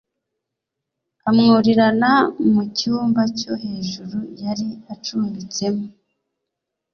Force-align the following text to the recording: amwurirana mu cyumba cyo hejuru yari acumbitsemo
amwurirana 1.29 2.11
mu 2.51 2.63
cyumba 2.77 3.21
cyo 3.39 3.53
hejuru 3.63 4.17
yari 4.43 4.67
acumbitsemo 4.93 5.85